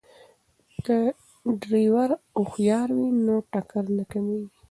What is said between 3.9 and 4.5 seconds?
نه کیږي.